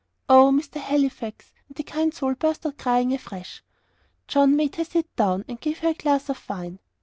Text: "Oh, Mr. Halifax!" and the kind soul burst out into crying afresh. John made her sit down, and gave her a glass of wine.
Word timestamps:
"Oh, 0.27 0.49
Mr. 0.51 0.79
Halifax!" 0.81 1.53
and 1.67 1.77
the 1.77 1.83
kind 1.83 2.11
soul 2.11 2.33
burst 2.33 2.65
out 2.65 2.69
into 2.73 2.83
crying 2.83 3.13
afresh. 3.13 3.63
John 4.27 4.55
made 4.55 4.77
her 4.77 4.83
sit 4.85 5.15
down, 5.15 5.45
and 5.47 5.61
gave 5.61 5.77
her 5.81 5.89
a 5.89 5.93
glass 5.93 6.27
of 6.27 6.49
wine. 6.49 6.79